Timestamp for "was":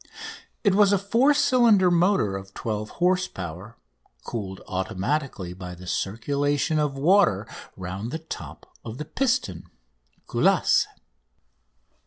0.73-0.91